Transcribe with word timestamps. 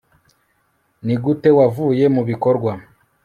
Nigute 1.05 1.49
wavuye 1.57 2.03
mubikorwa 2.15 2.71